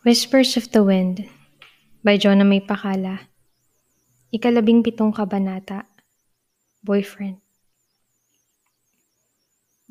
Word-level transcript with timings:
Whispers 0.00 0.56
of 0.56 0.72
the 0.72 0.80
Wind 0.80 1.28
by 2.00 2.16
Jonah 2.16 2.48
May 2.48 2.64
Pakala 2.64 3.28
Ikalabing 4.32 4.80
pitong 4.80 5.12
kabanata 5.12 5.84
Boyfriend 6.80 7.36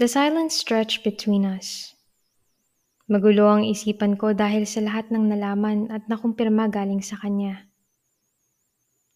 The 0.01 0.09
silence 0.09 0.57
stretched 0.57 1.05
between 1.05 1.45
us. 1.45 1.93
Magulo 3.05 3.53
ang 3.53 3.61
isipan 3.69 4.17
ko 4.17 4.33
dahil 4.33 4.65
sa 4.65 4.81
lahat 4.81 5.13
ng 5.13 5.29
nalaman 5.29 5.93
at 5.93 6.09
nakumpirma 6.09 6.73
galing 6.73 7.05
sa 7.05 7.13
kanya. 7.21 7.69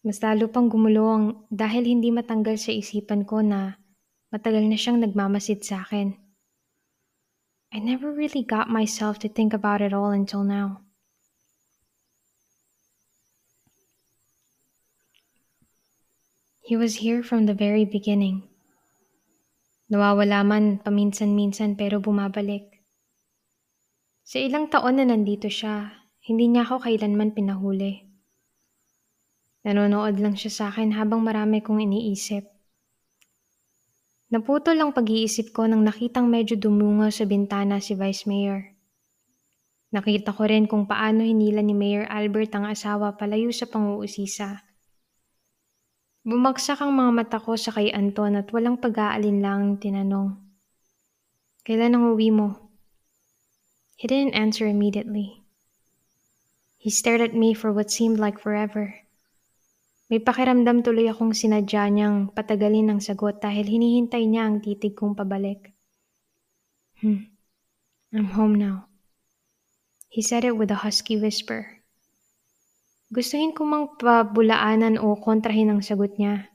Mas 0.06 0.22
lalo 0.22 0.46
pang 0.46 0.70
gumulo 0.70 1.10
ang 1.10 1.24
dahil 1.50 1.90
hindi 1.90 2.14
matanggal 2.14 2.54
sa 2.54 2.70
isipan 2.70 3.26
ko 3.26 3.42
na 3.42 3.82
matagal 4.30 4.62
na 4.62 4.78
siyang 4.78 5.02
nagmamasid 5.02 5.66
sa 5.66 5.82
akin. 5.82 6.14
I 7.74 7.82
never 7.82 8.14
really 8.14 8.46
got 8.46 8.70
myself 8.70 9.18
to 9.26 9.28
think 9.28 9.50
about 9.50 9.82
it 9.82 9.90
all 9.90 10.14
until 10.14 10.46
now. 10.46 10.83
He 16.64 16.80
was 16.80 17.04
here 17.04 17.20
from 17.20 17.44
the 17.44 17.52
very 17.52 17.84
beginning. 17.84 18.48
Nawawala 19.92 20.40
man 20.48 20.80
paminsan-minsan 20.80 21.76
pero 21.76 22.00
bumabalik. 22.00 22.80
Sa 24.24 24.40
ilang 24.40 24.72
taon 24.72 24.96
na 24.96 25.04
nandito 25.04 25.44
siya, 25.52 25.92
hindi 26.24 26.48
niya 26.48 26.64
ako 26.64 26.88
kailanman 26.88 27.36
pinahuli. 27.36 28.08
Nanonood 29.68 30.16
lang 30.16 30.40
siya 30.40 30.48
sa 30.48 30.64
akin 30.72 30.96
habang 30.96 31.20
marami 31.20 31.60
kong 31.60 31.84
iniisip. 31.84 32.48
Naputol 34.32 34.80
ang 34.80 34.96
pag-iisip 34.96 35.52
ko 35.52 35.68
nang 35.68 35.84
nakitang 35.84 36.32
medyo 36.32 36.56
dumungaw 36.56 37.12
sa 37.12 37.28
bintana 37.28 37.76
si 37.76 37.92
Vice 37.92 38.24
Mayor. 38.24 38.72
Nakita 39.92 40.32
ko 40.32 40.48
rin 40.48 40.64
kung 40.64 40.88
paano 40.88 41.28
hinila 41.28 41.60
ni 41.60 41.76
Mayor 41.76 42.08
Albert 42.08 42.56
ang 42.56 42.64
asawa 42.64 43.20
palayo 43.20 43.52
sa 43.52 43.68
panguusisa 43.68 44.64
Bumagsak 46.24 46.80
ang 46.80 46.96
mga 46.96 47.12
mata 47.12 47.36
ko 47.36 47.52
sa 47.52 47.68
kay 47.68 47.92
Anton 47.92 48.40
at 48.40 48.48
walang 48.48 48.80
pag-aalinlang 48.80 49.76
tinanong. 49.76 50.40
Kailan 51.68 52.00
ang 52.00 52.16
uwi 52.16 52.32
mo? 52.32 52.72
He 54.00 54.08
didn't 54.08 54.32
answer 54.32 54.64
immediately. 54.64 55.44
He 56.80 56.88
stared 56.88 57.20
at 57.20 57.36
me 57.36 57.52
for 57.52 57.76
what 57.76 57.92
seemed 57.92 58.16
like 58.16 58.40
forever. 58.40 59.04
May 60.08 60.16
pakiramdam 60.16 60.80
tuloy 60.80 61.12
akong 61.12 61.36
sinadya 61.36 61.92
niyang 61.92 62.32
patagalin 62.32 62.88
ang 62.88 63.00
sagot 63.04 63.44
dahil 63.44 63.68
hinihintay 63.68 64.24
niya 64.24 64.48
ang 64.48 64.64
titig 64.64 64.96
kong 64.96 65.12
pabalik. 65.12 65.76
Hmm, 67.04 67.28
I'm 68.16 68.32
home 68.32 68.56
now. 68.56 68.88
He 70.08 70.24
said 70.24 70.48
it 70.48 70.56
with 70.56 70.72
a 70.72 70.88
husky 70.88 71.20
whisper. 71.20 71.83
Gustuhin 73.14 73.54
ko 73.54 73.62
mang 73.62 73.94
pabulaanan 73.94 74.98
o 74.98 75.14
kontrahin 75.14 75.70
ang 75.70 75.86
sagot 75.86 76.18
niya. 76.18 76.50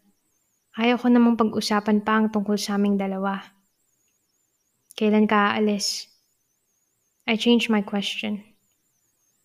Ayaw 0.75 0.99
ko 0.99 1.07
namang 1.07 1.39
pag-usapan 1.39 2.03
pa 2.03 2.19
ang 2.19 2.35
tungkol 2.35 2.59
sa 2.59 2.75
aming 2.75 2.99
dalawa. 2.99 3.39
Kailan 4.99 5.23
ka 5.23 5.55
aalis? 5.55 6.11
I 7.23 7.39
changed 7.39 7.71
my 7.71 7.79
question. 7.79 8.43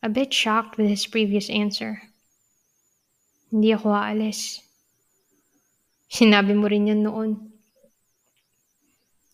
A 0.03 0.11
bit 0.11 0.35
shocked 0.35 0.75
with 0.75 0.91
his 0.91 1.07
previous 1.07 1.47
answer. 1.47 2.03
Hindi 3.55 3.71
ako 3.71 3.95
aalis. 3.95 4.59
Sinabi 6.11 6.59
mo 6.59 6.67
rin 6.67 6.91
yan 6.91 7.07
noon. 7.07 7.55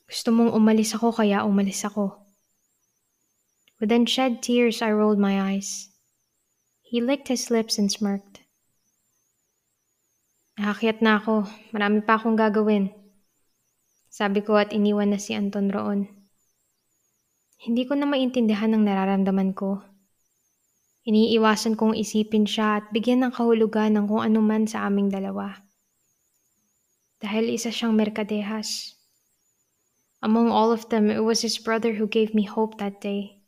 Gusto 0.05 0.37
mong 0.37 0.53
umalis 0.53 0.93
ako 0.93 1.17
kaya 1.17 1.49
umalis 1.49 1.81
ako. 1.89 2.13
With 3.81 3.89
unshed 3.89 4.45
tears, 4.45 4.85
I 4.85 4.93
rolled 4.93 5.17
my 5.17 5.41
eyes. 5.41 5.90
He 6.91 6.99
licked 6.99 7.31
his 7.31 7.55
lips 7.55 7.79
and 7.79 7.87
smirked. 7.87 8.43
Nakakyat 10.59 10.99
na 10.99 11.23
ako. 11.23 11.47
Marami 11.71 12.03
pa 12.03 12.19
akong 12.19 12.35
gagawin. 12.35 12.91
Sabi 14.11 14.43
ko 14.43 14.59
at 14.59 14.75
iniwan 14.75 15.15
na 15.15 15.23
si 15.23 15.39
Anton 15.39 15.71
roon. 15.71 16.11
Hindi 17.63 17.87
ko 17.87 17.95
na 17.95 18.11
maintindihan 18.11 18.75
ang 18.75 18.83
nararamdaman 18.83 19.55
ko. 19.55 19.87
Iniiwasan 21.07 21.79
kong 21.79 21.95
isipin 21.95 22.43
siya 22.43 22.83
at 22.83 22.91
bigyan 22.91 23.23
ng 23.23 23.39
kahulugan 23.39 23.95
ng 23.95 24.11
kung 24.11 24.27
ano 24.27 24.43
man 24.43 24.67
sa 24.67 24.91
aming 24.91 25.15
dalawa. 25.15 25.63
Dahil 27.23 27.55
isa 27.55 27.71
siyang 27.71 27.95
merkadehas. 27.95 28.99
Among 30.27 30.51
all 30.51 30.75
of 30.75 30.91
them, 30.91 31.07
it 31.07 31.23
was 31.23 31.47
his 31.47 31.55
brother 31.55 31.95
who 31.95 32.11
gave 32.11 32.35
me 32.35 32.51
hope 32.51 32.83
that 32.83 32.99
day. 32.99 33.40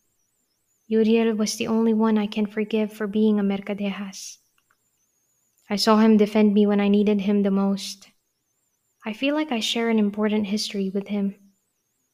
Uriel 0.89 1.35
was 1.35 1.57
the 1.57 1.67
only 1.67 1.95
one 1.95 2.19
I 2.19 2.27
can 2.27 2.47
forgive 2.47 2.93
for 2.93 3.07
being 3.07 3.39
a 3.39 3.43
mercadejas. 3.43 4.39
I 5.71 5.77
saw 5.77 5.99
him 5.99 6.17
defend 6.17 6.55
me 6.55 6.67
when 6.67 6.81
I 6.81 6.89
needed 6.89 7.23
him 7.23 7.43
the 7.43 7.55
most. 7.55 8.11
I 9.07 9.13
feel 9.13 9.35
like 9.35 9.51
I 9.51 9.61
share 9.61 9.91
an 9.91 9.99
important 9.99 10.47
history 10.47 10.91
with 10.91 11.09
him. 11.09 11.35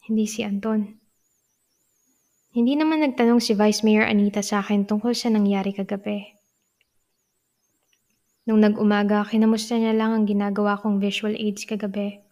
Hindi 0.05 0.27
si 0.27 0.45
Anton. 0.45 0.99
Hindi 2.53 2.75
naman 2.75 3.05
nagtanong 3.05 3.45
si 3.45 3.53
Vice 3.53 3.85
Mayor 3.85 4.09
Anita 4.09 4.41
sa 4.41 4.65
akin 4.65 4.89
tungkol 4.89 5.13
sa 5.13 5.29
nangyari 5.29 5.77
kagabi. 5.77 6.35
Nung 8.49 8.65
nag-umaga, 8.65 9.29
kinamusta 9.29 9.77
niya 9.77 9.93
lang 9.93 10.11
ang 10.17 10.25
ginagawa 10.25 10.81
kong 10.81 10.97
visual 10.97 11.37
aids 11.37 11.69
kagabi. 11.69 12.25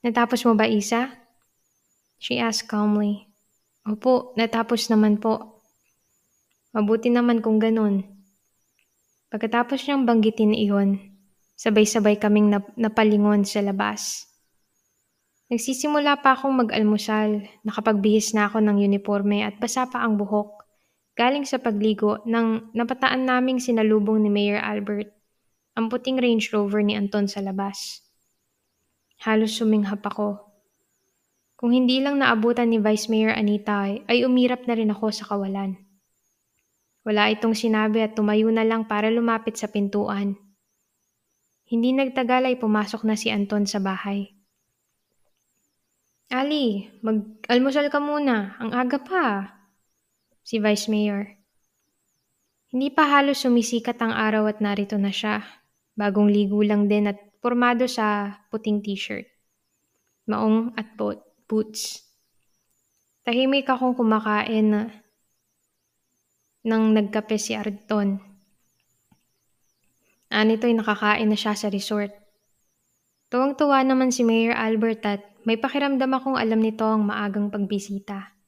Natapos 0.00 0.42
mo 0.48 0.56
ba, 0.56 0.64
Isa? 0.64 1.12
She 2.16 2.40
asked 2.40 2.66
calmly. 2.66 3.29
Opo, 3.88 4.36
natapos 4.36 4.92
naman 4.92 5.16
po. 5.16 5.64
Mabuti 6.76 7.08
naman 7.08 7.40
kung 7.40 7.56
ganun. 7.56 8.04
Pagkatapos 9.32 9.88
niyang 9.88 10.04
banggitin 10.04 10.52
iyon, 10.52 11.00
sabay-sabay 11.56 12.20
kaming 12.20 12.52
nap- 12.52 12.76
napalingon 12.76 13.48
sa 13.48 13.64
labas. 13.64 14.28
Nagsisimula 15.48 16.20
pa 16.20 16.36
akong 16.36 16.60
mag-almusal, 16.60 17.42
nakapagbihis 17.64 18.36
na 18.36 18.52
ako 18.52 18.60
ng 18.62 18.84
uniforme 18.84 19.42
at 19.42 19.56
basa 19.56 19.88
pa 19.88 20.04
ang 20.04 20.20
buhok. 20.20 20.60
Galing 21.16 21.48
sa 21.48 21.58
pagligo 21.58 22.22
nang 22.28 22.70
napataan 22.76 23.24
naming 23.26 23.58
sinalubong 23.58 24.20
ni 24.22 24.30
Mayor 24.30 24.60
Albert, 24.60 25.10
ang 25.74 25.88
puting 25.88 26.20
Range 26.20 26.44
Rover 26.52 26.84
ni 26.84 26.94
Anton 26.94 27.26
sa 27.26 27.40
labas. 27.40 28.04
Halos 29.24 29.56
suminghap 29.56 30.04
ako 30.04 30.49
kung 31.60 31.76
hindi 31.76 32.00
lang 32.00 32.24
naabutan 32.24 32.72
ni 32.72 32.80
Vice 32.80 33.12
Mayor 33.12 33.36
Anita 33.36 33.84
ay 33.84 34.24
umirap 34.24 34.64
na 34.64 34.80
rin 34.80 34.88
ako 34.96 35.12
sa 35.12 35.28
kawalan. 35.28 35.76
Wala 37.04 37.28
itong 37.36 37.52
sinabi 37.52 38.00
at 38.00 38.16
tumayo 38.16 38.48
na 38.48 38.64
lang 38.64 38.88
para 38.88 39.12
lumapit 39.12 39.60
sa 39.60 39.68
pintuan. 39.68 40.40
Hindi 41.68 41.92
nagtagal 41.92 42.48
ay 42.48 42.56
pumasok 42.56 43.04
na 43.04 43.12
si 43.12 43.28
Anton 43.28 43.68
sa 43.68 43.76
bahay. 43.76 44.32
Ali, 46.32 46.88
mag-almusal 47.04 47.92
ka 47.92 48.00
muna. 48.00 48.56
Ang 48.56 48.72
aga 48.72 48.96
pa. 48.96 49.26
Si 50.40 50.56
Vice 50.56 50.88
Mayor. 50.88 51.28
Hindi 52.72 52.88
pa 52.88 53.04
halos 53.04 53.44
sumisikat 53.44 54.00
ang 54.00 54.16
araw 54.16 54.48
at 54.48 54.64
narito 54.64 54.96
na 54.96 55.12
siya. 55.12 55.44
Bagong 55.92 56.32
ligo 56.32 56.64
lang 56.64 56.88
din 56.88 57.12
at 57.12 57.20
formado 57.44 57.84
sa 57.84 58.40
puting 58.48 58.80
t-shirt. 58.80 59.28
Maong 60.24 60.72
at 60.80 60.96
boat 60.96 61.29
boots. 61.50 62.06
Tahimik 63.26 63.66
akong 63.66 63.98
kumakain 63.98 64.70
na 64.70 64.82
nang 66.62 66.94
nagkape 66.94 67.34
si 67.42 67.58
Arton. 67.58 68.22
Anito'y 70.30 70.78
nakakain 70.78 71.26
na 71.26 71.34
siya 71.34 71.58
sa 71.58 71.66
resort. 71.66 72.14
Tuwang-tuwa 73.34 73.82
naman 73.82 74.14
si 74.14 74.22
Mayor 74.22 74.54
Albert 74.54 75.02
at 75.02 75.22
may 75.42 75.58
pakiramdam 75.58 76.14
akong 76.14 76.38
alam 76.38 76.62
nito 76.62 76.86
ang 76.86 77.02
maagang 77.02 77.50
pagbisita. 77.50 78.38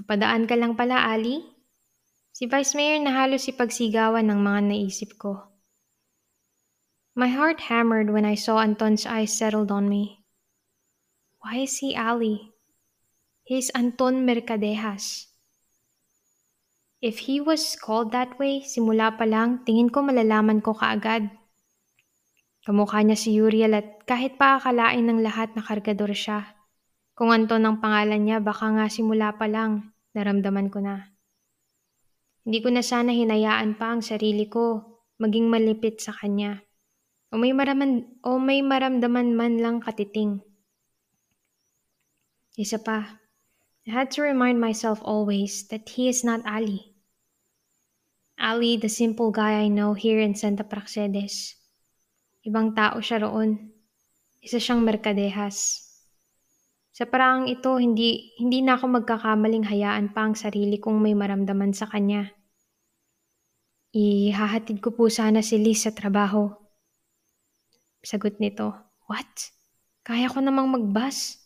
Napadaan 0.00 0.48
ka 0.48 0.56
lang 0.56 0.72
pala, 0.72 1.04
Ali? 1.04 1.44
Si 2.34 2.48
Vice 2.48 2.74
Mayor 2.74 2.98
na 3.04 3.14
halos 3.14 3.46
ipagsigawan 3.46 4.26
ng 4.26 4.40
mga 4.40 4.60
naisip 4.72 5.20
ko. 5.20 5.54
My 7.14 7.30
heart 7.30 7.70
hammered 7.70 8.10
when 8.10 8.26
I 8.26 8.34
saw 8.34 8.58
Anton's 8.58 9.06
eyes 9.06 9.30
settled 9.30 9.70
on 9.70 9.86
me. 9.86 10.23
Why 11.44 11.68
is 11.68 11.76
he 11.84 11.92
Ali? 11.92 12.56
He's 13.44 13.68
Anton 13.76 14.24
Mercadejas. 14.24 15.28
If 17.04 17.28
he 17.28 17.36
was 17.36 17.76
called 17.76 18.16
that 18.16 18.40
way, 18.40 18.64
simula 18.64 19.12
pa 19.12 19.28
lang, 19.28 19.60
tingin 19.68 19.92
ko 19.92 20.00
malalaman 20.00 20.64
ko 20.64 20.72
kaagad. 20.72 21.28
Kamukha 22.64 23.04
niya 23.04 23.20
si 23.20 23.36
Uriel 23.36 23.76
at 23.76 24.08
kahit 24.08 24.40
pa 24.40 24.56
akalain 24.56 25.04
ng 25.04 25.20
lahat 25.20 25.52
na 25.52 25.60
kargador 25.60 26.16
siya. 26.16 26.48
Kung 27.12 27.28
Anton 27.28 27.68
ang 27.68 27.76
pangalan 27.76 28.24
niya, 28.24 28.40
baka 28.40 28.72
nga 28.72 28.88
simula 28.88 29.36
pa 29.36 29.44
lang, 29.44 29.92
naramdaman 30.16 30.72
ko 30.72 30.80
na. 30.80 31.12
Hindi 32.48 32.64
ko 32.64 32.72
na 32.72 32.80
sana 32.80 33.12
hinayaan 33.12 33.76
pa 33.76 33.92
ang 33.92 34.00
sarili 34.00 34.48
ko 34.48 34.80
maging 35.20 35.52
malipit 35.52 36.00
sa 36.00 36.16
kanya. 36.16 36.64
O 37.28 37.36
may, 37.36 37.52
maraman, 37.52 38.16
o 38.24 38.40
may 38.40 38.64
maramdaman 38.64 39.36
man 39.36 39.60
lang 39.60 39.84
katiting. 39.84 40.40
Isa 42.54 42.78
pa, 42.78 43.18
I 43.84 43.90
had 43.90 44.14
to 44.14 44.22
remind 44.22 44.62
myself 44.62 45.02
always 45.02 45.66
that 45.74 45.90
he 45.98 46.06
is 46.06 46.22
not 46.22 46.40
Ali. 46.46 46.94
Ali, 48.38 48.78
the 48.78 48.88
simple 48.88 49.34
guy 49.34 49.60
I 49.62 49.68
know 49.68 49.94
here 49.94 50.22
in 50.22 50.38
Santa 50.38 50.62
Praxedes. 50.62 51.58
Ibang 52.46 52.78
tao 52.78 53.02
siya 53.02 53.26
roon. 53.26 53.74
Isa 54.38 54.62
siyang 54.62 54.86
merkadehas. 54.86 55.82
Sa 56.94 57.10
paraang 57.10 57.50
ito, 57.50 57.74
hindi, 57.74 58.38
hindi 58.38 58.62
na 58.62 58.78
ako 58.78 59.02
magkakamaling 59.02 59.66
hayaan 59.66 60.14
pa 60.14 60.30
ang 60.30 60.38
sarili 60.38 60.78
kong 60.78 61.02
may 61.02 61.18
maramdaman 61.18 61.74
sa 61.74 61.90
kanya. 61.90 62.30
Ihahatid 63.90 64.78
ko 64.78 64.94
po 64.94 65.10
sana 65.10 65.42
si 65.42 65.58
Liz 65.58 65.86
sa 65.86 65.94
trabaho. 65.94 66.54
Sagot 68.02 68.38
nito, 68.38 68.70
What? 69.04 69.52
Kaya 70.00 70.32
ko 70.32 70.40
namang 70.40 70.72
magbus. 70.72 71.43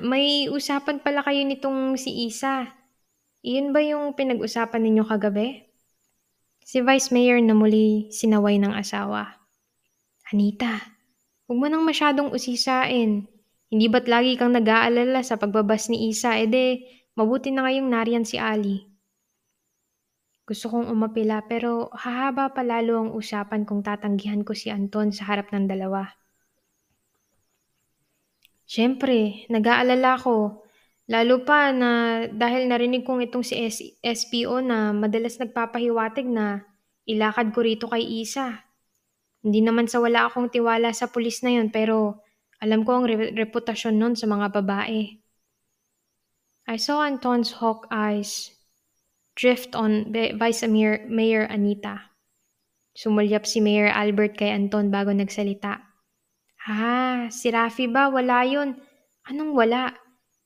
May 0.00 0.48
usapan 0.48 1.02
pala 1.04 1.20
kayo 1.20 1.44
nitong 1.44 2.00
si 2.00 2.30
Isa. 2.30 2.72
Iyon 3.44 3.74
ba 3.74 3.84
yung 3.84 4.16
pinag-usapan 4.16 4.80
ninyo 4.80 5.04
kagabi? 5.04 5.68
Si 6.62 6.80
Vice 6.80 7.10
Mayor 7.12 7.42
na 7.42 7.52
muli 7.52 8.08
sinaway 8.08 8.56
ng 8.56 8.72
asawa. 8.72 9.42
Anita, 10.30 10.80
huwag 11.44 11.58
mo 11.58 11.66
nang 11.68 11.84
masyadong 11.84 12.32
usisain. 12.32 13.28
Hindi 13.68 13.86
ba't 13.90 14.08
lagi 14.08 14.38
kang 14.40 14.56
nag-aalala 14.56 15.20
sa 15.20 15.36
pagbabas 15.36 15.92
ni 15.92 16.08
Isa? 16.08 16.40
E 16.40 16.48
de, 16.48 16.86
mabuti 17.18 17.52
na 17.52 17.68
ngayong 17.68 17.88
nariyan 17.92 18.24
si 18.24 18.40
Ali. 18.40 18.88
Gusto 20.48 20.72
kong 20.72 20.88
umapila 20.88 21.44
pero 21.44 21.92
hahaba 21.92 22.54
pa 22.54 22.64
lalo 22.64 23.02
ang 23.02 23.10
usapan 23.12 23.68
kung 23.68 23.84
tatanggihan 23.84 24.40
ko 24.46 24.56
si 24.56 24.72
Anton 24.72 25.12
sa 25.12 25.28
harap 25.28 25.52
ng 25.52 25.68
dalawa. 25.68 26.21
Siyempre, 28.72 29.44
nag-aalala 29.52 30.16
ko 30.16 30.62
Lalo 31.12 31.42
pa 31.42 31.74
na 31.76 32.24
dahil 32.30 32.70
narinig 32.70 33.02
kong 33.02 33.26
itong 33.26 33.44
si 33.44 33.58
S- 33.58 33.98
SPO 34.00 34.64
na 34.64 34.96
madalas 34.96 35.36
nagpapahiwatig 35.36 36.24
na 36.24 36.64
ilakad 37.04 37.50
ko 37.50 37.60
rito 37.60 37.84
kay 37.90 38.00
Isa. 38.00 38.64
Hindi 39.44 39.60
naman 39.60 39.90
sa 39.90 40.00
wala 40.00 40.30
akong 40.30 40.48
tiwala 40.48 40.94
sa 40.96 41.12
pulis 41.12 41.44
na 41.44 41.58
yon 41.58 41.68
pero 41.68 42.24
alam 42.64 42.86
ko 42.86 43.02
ang 43.02 43.04
re- 43.10 43.34
reputasyon 43.34 43.98
nun 44.00 44.14
sa 44.16 44.24
mga 44.24 44.56
babae. 44.56 45.20
I 46.70 46.76
saw 46.80 47.04
Anton's 47.04 47.60
hawk 47.60 47.90
eyes 47.92 48.54
drift 49.36 49.76
on 49.76 50.14
Vice 50.14 50.64
Mayor, 50.64 51.04
Mayor 51.12 51.44
Anita. 51.50 52.14
Sumulyap 52.96 53.44
si 53.44 53.60
Mayor 53.60 53.92
Albert 53.92 54.40
kay 54.40 54.54
Anton 54.54 54.88
bago 54.88 55.12
nagsalita. 55.12 55.91
Ha, 56.62 57.26
si 57.34 57.50
Rafi 57.50 57.90
ba? 57.90 58.06
Wala 58.06 58.46
yun. 58.46 58.78
Anong 59.26 59.50
wala? 59.50 59.90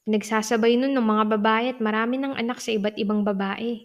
Nagsasabay 0.09 0.81
nun 0.81 0.97
ng 0.97 1.05
mga 1.05 1.25
babae 1.37 1.67
at 1.77 1.79
marami 1.83 2.17
ng 2.17 2.33
anak 2.33 2.63
sa 2.63 2.73
iba't 2.73 2.97
ibang 2.97 3.21
babae. 3.21 3.85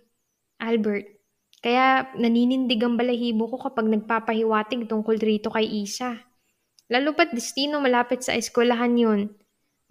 Albert, 0.62 1.12
kaya 1.60 2.07
naninindig 2.16 2.80
ang 2.80 2.95
balahibo 2.95 3.51
ko 3.51 3.57
kapag 3.60 3.89
nagpapahiwatig 3.89 4.88
tungkol 4.88 5.19
rito 5.19 5.51
kay 5.51 5.66
Isa. 5.66 6.24
Lalo 6.88 7.18
pat 7.18 7.36
destino 7.36 7.83
malapit 7.83 8.24
sa 8.24 8.31
eskwelahan 8.31 8.95
yun. 8.95 9.22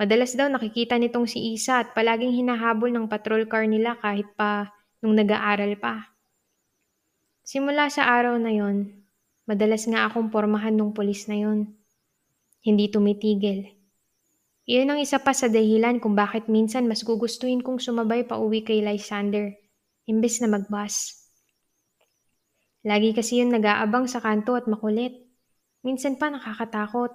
Madalas 0.00 0.32
daw 0.32 0.48
nakikita 0.48 0.96
nitong 0.96 1.28
si 1.28 1.52
Isa 1.52 1.84
at 1.84 1.92
palaging 1.92 2.32
hinahabol 2.32 2.88
ng 2.88 3.04
patrol 3.04 3.44
car 3.44 3.68
nila 3.68 4.00
kahit 4.00 4.28
pa 4.32 4.72
nung 5.04 5.12
nag-aaral 5.12 5.76
pa. 5.76 6.16
Simula 7.44 7.92
sa 7.92 8.08
araw 8.08 8.38
na 8.40 8.52
yon, 8.54 9.04
madalas 9.44 9.84
nga 9.84 10.08
akong 10.08 10.32
pormahan 10.32 10.72
ng 10.72 10.96
pulis 10.96 11.28
na 11.28 11.36
yon. 11.36 11.79
Hindi 12.60 12.92
tumitigil. 12.92 13.72
Iyon 14.68 14.92
ang 14.92 15.00
isa 15.00 15.16
pa 15.18 15.32
sa 15.32 15.48
dahilan 15.48 15.96
kung 15.98 16.12
bakit 16.12 16.46
minsan 16.46 16.84
mas 16.84 17.00
gugustuhin 17.00 17.64
kong 17.64 17.80
sumabay 17.80 18.28
pa 18.28 18.36
uwi 18.36 18.60
kay 18.60 18.84
Lysander, 18.84 19.56
imbes 20.04 20.38
na 20.44 20.52
magbus. 20.52 21.24
Lagi 22.84 23.16
kasi 23.16 23.40
yun 23.40 23.52
nag-aabang 23.52 24.08
sa 24.08 24.20
kanto 24.20 24.56
at 24.56 24.68
makulit. 24.68 25.12
Minsan 25.80 26.20
pa 26.20 26.28
nakakatakot. 26.28 27.12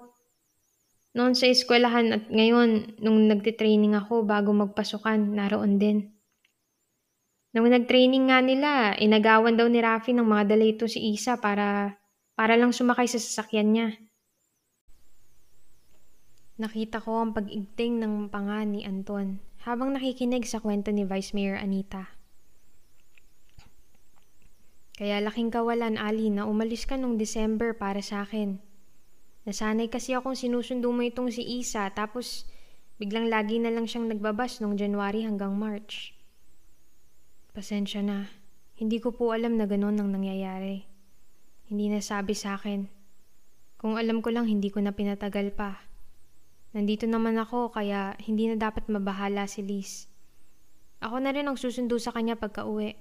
Noon 1.15 1.38
sa 1.38 1.48
eskwelahan 1.48 2.12
at 2.12 2.24
ngayon, 2.27 3.00
nung 3.00 3.30
nagtitraining 3.30 3.95
ako 3.95 4.25
bago 4.25 4.51
magpasukan, 4.51 5.31
naroon 5.31 5.77
din. 5.77 6.12
Nung 7.56 7.71
nagtraining 7.71 8.27
nga 8.27 8.44
nila, 8.44 8.71
inagawan 9.00 9.56
daw 9.56 9.69
ni 9.71 9.80
Rafi 9.80 10.12
ng 10.12 10.27
mga 10.27 10.44
dalito 10.44 10.91
si 10.91 11.15
Isa 11.15 11.39
para, 11.39 11.95
para 12.36 12.59
lang 12.59 12.75
sumakay 12.75 13.07
sa 13.07 13.15
sasakyan 13.15 13.69
niya. 13.71 13.88
Nakita 16.56 17.04
ko 17.04 17.19
ang 17.19 17.36
pag-igting 17.36 18.00
ng 18.00 18.31
panga 18.31 18.63
ni 18.63 18.88
Anton 18.88 19.44
habang 19.68 19.92
nakikinig 19.92 20.48
sa 20.48 20.63
kwento 20.63 20.88
ni 20.88 21.04
Vice 21.04 21.36
Mayor 21.36 21.60
Anita. 21.60 22.16
Kaya 24.96 25.19
laking 25.19 25.52
kawalan, 25.52 26.00
Ali, 26.00 26.31
na 26.31 26.48
umalis 26.48 26.88
ka 26.88 26.96
nung 26.96 27.19
December 27.19 27.75
para 27.75 28.00
sa 28.00 28.24
akin. 28.24 28.63
Nasanay 29.44 29.92
kasi 29.92 30.16
akong 30.16 30.40
sinusundo 30.40 30.96
mo 30.96 31.04
itong 31.04 31.28
si 31.28 31.44
Isa 31.44 31.92
tapos 31.92 32.48
biglang 33.04 33.28
lagi 33.28 33.60
na 33.60 33.69
lang 33.75 33.84
siyang 33.84 34.08
nagbabas 34.08 34.63
nung 34.63 34.80
January 34.80 35.28
hanggang 35.28 35.54
March. 35.60 36.16
Pasensya 37.51 38.00
na. 38.00 38.31
Hindi 38.80 39.04
ko 39.04 39.12
po 39.12 39.36
alam 39.36 39.60
na 39.60 39.68
ganun 39.68 40.00
ang 40.00 40.08
nangyayari. 40.08 40.88
Hindi 41.68 41.92
nasabi 41.92 42.31
sa 42.31 42.56
akin. 42.56 42.88
Kung 43.75 44.00
alam 44.00 44.24
ko 44.24 44.31
lang, 44.31 44.48
hindi 44.48 44.72
ko 44.72 44.80
na 44.80 44.96
pinatagal 44.96 45.51
pa. 45.51 45.85
Nandito 46.75 47.07
naman 47.07 47.39
ako 47.39 47.72
kaya 47.72 48.19
hindi 48.19 48.51
na 48.51 48.60
dapat 48.60 48.92
mabahala 48.92 49.48
si 49.48 49.63
Liz. 49.63 50.12
Ako 51.00 51.24
na 51.24 51.31
rin 51.31 51.48
ang 51.48 51.56
susundo 51.56 51.95
sa 51.95 52.12
kanya 52.12 52.36
pagka 52.36 52.68
uwi. 52.68 52.92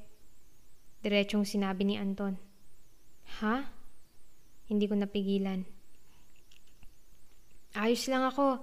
Diretsong 1.02 1.42
sinabi 1.42 1.82
ni 1.82 1.98
Anton. 1.98 2.38
Ha? 3.42 3.66
Hindi 4.70 4.84
ko 4.86 4.94
napigilan. 4.94 5.66
Ayos 7.74 8.06
lang 8.06 8.22
ako. 8.22 8.62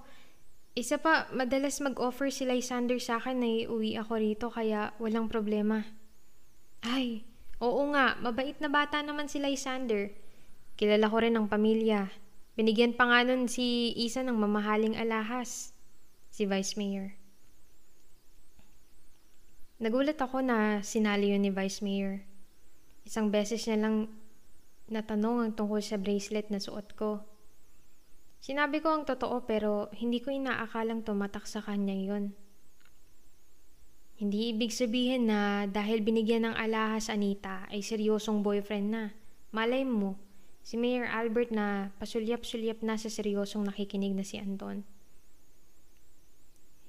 Isa 0.80 0.96
pa, 0.96 1.28
madalas 1.36 1.84
mag-offer 1.84 2.32
si 2.32 2.48
Lysander 2.48 2.96
sa 3.04 3.20
akin 3.20 3.44
na 3.44 3.50
iuwi 3.52 4.00
ako 4.00 4.14
rito 4.16 4.48
kaya 4.48 4.96
walang 5.04 5.28
problema. 5.28 5.84
Ay, 6.88 7.28
oo 7.60 7.84
nga, 7.92 8.16
mabait 8.24 8.56
na 8.64 8.72
bata 8.72 9.04
naman 9.04 9.28
si 9.28 9.44
Lysander. 9.44 10.16
Kilala 10.80 11.12
ko 11.12 11.18
rin 11.20 11.36
ang 11.36 11.52
pamilya. 11.52 12.21
Binigyan 12.60 12.92
pa 12.92 13.08
nga 13.08 13.24
nun 13.24 13.48
si 13.48 13.96
Isa 13.96 14.28
ng 14.28 14.36
mamahaling 14.36 15.00
alahas, 15.00 15.72
si 16.28 16.44
Vice 16.44 16.76
Mayor. 16.76 17.16
Nagulat 19.82 20.20
ako 20.20 20.44
na 20.44 20.84
sinali 20.84 21.32
yun 21.32 21.42
ni 21.42 21.50
Vice 21.50 21.80
Mayor. 21.80 22.22
Isang 23.08 23.32
beses 23.34 23.66
niya 23.66 23.82
lang 23.82 24.12
natanong 24.92 25.38
ang 25.42 25.52
tungkol 25.56 25.80
sa 25.80 25.96
bracelet 25.96 26.52
na 26.52 26.60
suot 26.60 26.94
ko. 26.94 27.24
Sinabi 28.44 28.84
ko 28.84 28.94
ang 28.94 29.08
totoo 29.08 29.48
pero 29.48 29.88
hindi 29.96 30.20
ko 30.20 30.30
inaakalang 30.30 31.08
tumatak 31.08 31.48
sa 31.48 31.64
kanya 31.64 31.96
yon. 31.96 32.36
Hindi 34.22 34.54
ibig 34.54 34.70
sabihin 34.70 35.34
na 35.34 35.66
dahil 35.66 36.06
binigyan 36.06 36.46
ng 36.46 36.56
alahas 36.60 37.10
Anita 37.10 37.66
ay 37.74 37.82
seryosong 37.82 38.46
boyfriend 38.46 38.88
na. 38.94 39.04
Malay 39.50 39.82
mo, 39.82 40.14
Si 40.62 40.78
Mayor 40.78 41.10
Albert 41.10 41.50
na 41.50 41.90
pasulyap-sulyap 41.98 42.86
na 42.86 42.96
sa 42.96 43.10
seryosong 43.10 43.66
nakikinig 43.66 44.14
na 44.14 44.22
si 44.22 44.38
Anton. 44.38 44.86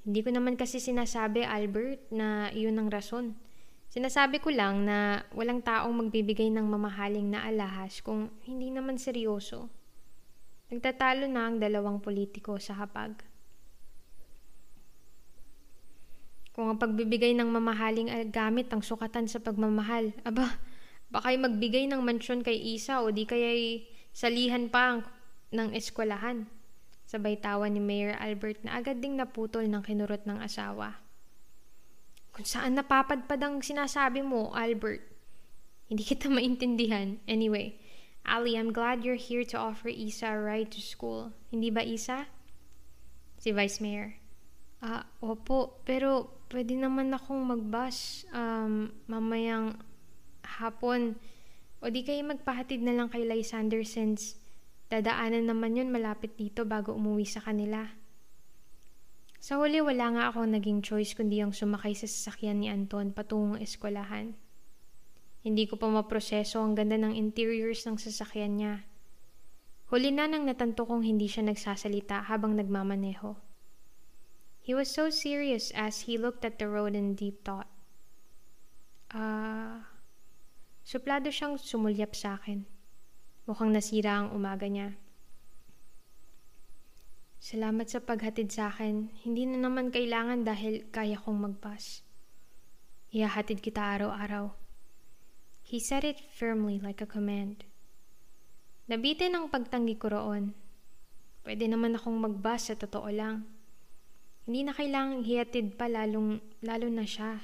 Hindi 0.02 0.20
ko 0.20 0.30
naman 0.34 0.58
kasi 0.58 0.82
sinasabi, 0.82 1.46
Albert, 1.46 2.10
na 2.10 2.50
iyon 2.50 2.76
ang 2.76 2.90
rason. 2.90 3.38
Sinasabi 3.92 4.40
ko 4.42 4.50
lang 4.50 4.88
na 4.88 5.22
walang 5.36 5.62
taong 5.62 5.92
magbibigay 5.92 6.48
ng 6.50 6.64
mamahaling 6.64 7.28
na 7.28 7.44
alahas 7.44 8.00
kung 8.00 8.32
hindi 8.48 8.72
naman 8.72 8.98
seryoso. 8.98 9.68
Nagtatalo 10.72 11.28
na 11.28 11.46
ang 11.46 11.60
dalawang 11.60 12.00
politiko 12.00 12.56
sa 12.56 12.80
hapag. 12.80 13.20
Kung 16.52 16.68
ang 16.68 16.80
pagbibigay 16.80 17.32
ng 17.36 17.48
mamahaling 17.48 18.08
gamit 18.28 18.68
ang 18.72 18.80
sukatan 18.80 19.28
sa 19.28 19.40
pagmamahal, 19.40 20.12
aba, 20.24 20.56
Baka 21.12 21.36
magbigay 21.36 21.92
ng 21.92 22.00
mansyon 22.00 22.40
kay 22.40 22.56
Isa 22.56 23.04
o 23.04 23.12
di 23.12 23.28
kaya 23.28 23.52
salihan 24.16 24.72
pa 24.72 24.96
ang, 24.96 25.00
ng 25.52 25.76
eskwelahan. 25.76 26.48
Sabay 27.04 27.36
tawa 27.36 27.68
ni 27.68 27.76
Mayor 27.76 28.16
Albert 28.16 28.64
na 28.64 28.80
agad 28.80 29.04
ding 29.04 29.20
naputol 29.20 29.68
ng 29.68 29.84
kinurot 29.84 30.24
ng 30.24 30.40
asawa. 30.40 30.96
Kung 32.32 32.48
saan 32.48 32.80
napapadpad 32.80 33.36
ang 33.44 33.60
sinasabi 33.60 34.24
mo, 34.24 34.48
Albert? 34.56 35.04
Hindi 35.92 36.08
kita 36.08 36.32
maintindihan. 36.32 37.20
Anyway, 37.28 37.76
Ali, 38.24 38.56
I'm 38.56 38.72
glad 38.72 39.04
you're 39.04 39.20
here 39.20 39.44
to 39.52 39.60
offer 39.60 39.92
Isa 39.92 40.32
a 40.32 40.40
ride 40.40 40.72
to 40.72 40.80
school. 40.80 41.36
Hindi 41.52 41.68
ba, 41.68 41.84
Isa? 41.84 42.32
Si 43.36 43.52
Vice 43.52 43.84
Mayor. 43.84 44.16
Ah, 44.80 45.04
opo. 45.20 45.84
Pero 45.84 46.40
pwede 46.48 46.72
naman 46.72 47.12
akong 47.12 47.44
magbus. 47.44 48.24
Um, 48.32 48.96
mamayang 49.04 49.76
hapon. 50.62 51.18
O 51.82 51.90
di 51.90 52.06
kayo 52.06 52.22
magpahatid 52.22 52.78
na 52.86 52.94
lang 52.94 53.10
kay 53.10 53.26
Lysander 53.26 53.82
since 53.82 54.38
dadaanan 54.86 55.50
naman 55.50 55.74
yun 55.74 55.90
malapit 55.90 56.38
dito 56.38 56.62
bago 56.62 56.94
umuwi 56.94 57.26
sa 57.26 57.42
kanila. 57.42 57.90
Sa 59.42 59.58
huli 59.58 59.82
wala 59.82 60.14
nga 60.14 60.22
akong 60.30 60.54
naging 60.54 60.86
choice 60.86 61.18
kundi 61.18 61.42
ang 61.42 61.50
sumakay 61.50 61.98
sa 61.98 62.06
sasakyan 62.06 62.62
ni 62.62 62.70
Anton 62.70 63.10
patungong 63.10 63.58
eskwelahan. 63.58 64.38
Hindi 65.42 65.66
ko 65.66 65.74
pa 65.74 65.90
maproseso 65.90 66.62
ang 66.62 66.78
ganda 66.78 66.94
ng 66.94 67.18
interiors 67.18 67.82
ng 67.82 67.98
sasakyan 67.98 68.54
niya. 68.54 68.74
Huli 69.90 70.14
na 70.14 70.30
nang 70.30 70.46
natanto 70.46 70.86
kong 70.86 71.02
hindi 71.02 71.26
siya 71.26 71.50
nagsasalita 71.50 72.30
habang 72.30 72.54
nagmamaneho. 72.54 73.34
He 74.62 74.78
was 74.78 74.86
so 74.86 75.10
serious 75.10 75.74
as 75.74 76.06
he 76.06 76.14
looked 76.14 76.46
at 76.46 76.62
the 76.62 76.70
road 76.70 76.94
in 76.94 77.18
deep 77.18 77.42
thought. 77.42 77.66
Ah... 79.10 79.90
Uh, 79.90 79.91
suplado 80.82 81.30
siyang 81.30 81.58
sumulyap 81.58 82.14
sa 82.14 82.38
akin. 82.38 82.66
Mukhang 83.46 83.74
nasira 83.74 84.22
ang 84.22 84.34
umaga 84.34 84.66
niya. 84.70 84.94
Salamat 87.42 87.90
sa 87.90 87.98
paghatid 87.98 88.54
sa 88.54 88.70
akin. 88.70 89.10
Hindi 89.26 89.50
na 89.50 89.66
naman 89.66 89.90
kailangan 89.90 90.46
dahil 90.46 90.86
kaya 90.94 91.18
kong 91.18 91.42
magbus. 91.42 92.06
Ihahatid 93.10 93.58
kita 93.58 93.82
araw-araw. 93.98 94.54
He 95.66 95.82
said 95.82 96.06
it 96.06 96.22
firmly 96.22 96.78
like 96.78 97.02
a 97.02 97.08
command. 97.10 97.66
Nabitin 98.86 99.34
ang 99.34 99.50
pagtanggi 99.50 99.98
ko 99.98 100.14
roon. 100.14 100.54
Pwede 101.42 101.66
naman 101.66 101.98
akong 101.98 102.14
magbas 102.14 102.70
sa 102.70 102.78
totoo 102.78 103.10
lang. 103.10 103.42
Hindi 104.46 104.62
na 104.62 104.74
kailangang 104.74 105.26
hiatid 105.26 105.74
pa 105.74 105.90
lalong, 105.90 106.38
lalo 106.62 106.86
na 106.90 107.02
siya. 107.02 107.42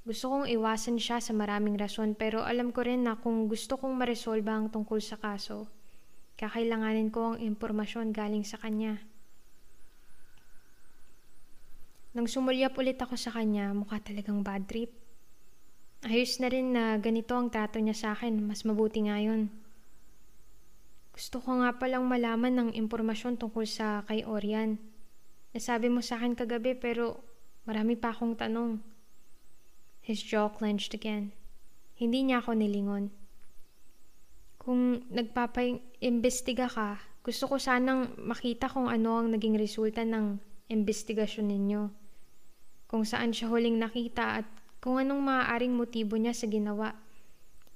Gusto 0.00 0.32
kong 0.32 0.48
iwasan 0.48 0.96
siya 0.96 1.20
sa 1.20 1.36
maraming 1.36 1.76
rason 1.76 2.16
pero 2.16 2.40
alam 2.40 2.72
ko 2.72 2.80
rin 2.80 3.04
na 3.04 3.20
kung 3.20 3.52
gusto 3.52 3.76
kong 3.76 3.92
maresolba 4.00 4.56
ang 4.56 4.72
tungkol 4.72 4.96
sa 4.96 5.20
kaso, 5.20 5.68
kakailanganin 6.40 7.12
ko 7.12 7.34
ang 7.34 7.38
impormasyon 7.38 8.16
galing 8.16 8.40
sa 8.40 8.56
kanya. 8.56 8.96
Nang 12.16 12.26
sumulyap 12.26 12.74
ulit 12.80 12.98
ako 12.98 13.14
sa 13.14 13.30
kanya, 13.30 13.70
mukha 13.70 14.00
talagang 14.02 14.42
bad 14.42 14.66
trip. 14.66 14.90
Ayos 16.00 16.40
na 16.40 16.48
rin 16.48 16.72
na 16.72 16.96
ganito 16.96 17.36
ang 17.36 17.52
trato 17.52 17.76
niya 17.76 17.94
sa 17.94 18.08
akin, 18.16 18.40
mas 18.40 18.64
mabuti 18.64 19.04
nga 19.04 19.20
yun. 19.20 19.52
Gusto 21.12 21.44
ko 21.44 21.60
nga 21.60 21.76
palang 21.76 22.08
malaman 22.08 22.56
ng 22.56 22.70
impormasyon 22.72 23.36
tungkol 23.36 23.68
sa 23.68 24.02
kay 24.08 24.24
Orian. 24.24 24.80
Nasabi 25.52 25.92
mo 25.92 26.00
sa 26.00 26.16
akin 26.16 26.32
kagabi 26.32 26.72
pero 26.72 27.20
marami 27.68 28.00
pa 28.00 28.16
akong 28.16 28.34
tanong. 28.34 28.80
His 30.00 30.24
jaw 30.24 30.48
clenched 30.48 30.96
again. 30.96 31.32
Hindi 31.94 32.24
niya 32.24 32.40
ako 32.40 32.56
nilingon. 32.56 33.12
Kung 34.60 35.04
nagpapaimbestiga 35.12 36.68
ka, 36.68 37.00
gusto 37.20 37.44
ko 37.48 37.56
sanang 37.60 38.16
makita 38.16 38.72
kung 38.72 38.88
ano 38.88 39.20
ang 39.20 39.28
naging 39.32 39.60
resulta 39.60 40.04
ng 40.04 40.40
investigasyon 40.72 41.48
ninyo. 41.48 41.82
Kung 42.88 43.04
saan 43.04 43.36
siya 43.36 43.52
huling 43.52 43.76
nakita 43.76 44.40
at 44.40 44.46
kung 44.80 44.96
anong 44.96 45.20
maaaring 45.20 45.76
motibo 45.76 46.16
niya 46.16 46.32
sa 46.32 46.48
ginawa. 46.48 46.96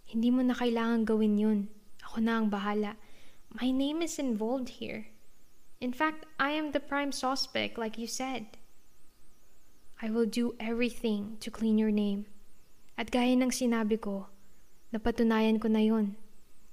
Hindi 0.09 0.33
mo 0.33 0.41
na 0.41 0.57
kailangan 0.57 1.05
gawin 1.05 1.37
yun. 1.37 1.61
Ako 2.09 2.25
na 2.25 2.41
ang 2.41 2.49
bahala. 2.49 2.97
My 3.53 3.69
name 3.69 4.01
is 4.01 4.17
involved 4.17 4.81
here. 4.81 5.13
In 5.85 5.93
fact, 5.93 6.25
I 6.41 6.57
am 6.57 6.73
the 6.73 6.81
prime 6.81 7.13
suspect, 7.13 7.77
like 7.77 8.01
you 8.01 8.09
said. 8.09 8.57
I 10.05 10.13
will 10.13 10.29
do 10.29 10.53
everything 10.61 11.41
to 11.41 11.49
clean 11.49 11.81
your 11.81 11.89
name. 11.89 12.29
At 13.01 13.09
gaya 13.09 13.33
ng 13.41 13.49
sinabi 13.49 13.97
ko, 13.97 14.29
napatunayan 14.93 15.57
ko 15.57 15.73
na 15.73 15.81
yon. 15.81 16.21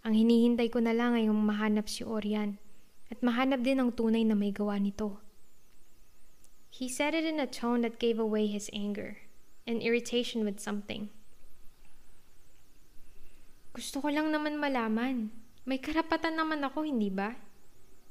Ang 0.04 0.20
hinihintay 0.20 0.68
ko 0.68 0.84
na 0.84 0.92
lang 0.92 1.16
ay 1.16 1.32
mahanap 1.32 1.88
si 1.88 2.04
Orian 2.04 2.60
at 3.08 3.24
mahanap 3.24 3.64
din 3.64 3.80
ang 3.80 3.96
tunay 3.96 4.28
na 4.28 4.36
may 4.36 4.52
gawa 4.52 4.76
nito. 4.76 5.24
He 6.76 6.92
said 6.92 7.16
it 7.16 7.24
in 7.24 7.40
a 7.40 7.48
tone 7.48 7.88
that 7.88 8.04
gave 8.04 8.20
away 8.20 8.52
his 8.52 8.68
anger 8.76 9.24
and 9.64 9.80
irritation 9.80 10.44
with 10.44 10.60
something. 10.60 11.08
Gusto 13.72 14.04
ko 14.04 14.12
lang 14.12 14.36
naman 14.36 14.60
malaman 14.60 15.32
may 15.64 15.80
karapatan 15.80 16.36
naman 16.36 16.68
ako, 16.68 16.84
hindi 16.84 17.08
ba? 17.08 17.40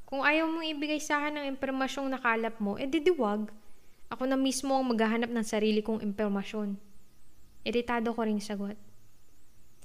Kung 0.08 0.24
ayaw 0.24 0.48
mong 0.48 0.64
ibigay 0.64 0.96
sa 0.96 1.20
akin 1.20 1.44
ng 1.44 1.46
impormasyong 1.60 2.08
nakalap 2.08 2.56
mo, 2.56 2.80
edi 2.80 3.04
diwag. 3.04 3.60
Ako 4.11 4.26
na 4.26 4.35
mismo 4.35 4.75
ang 4.75 4.90
maghahanap 4.90 5.31
ng 5.31 5.47
sarili 5.47 5.87
kong 5.87 6.02
impormasyon. 6.02 6.75
Iritado 7.62 8.11
ko 8.11 8.26
ring 8.26 8.43
sagot. 8.43 8.75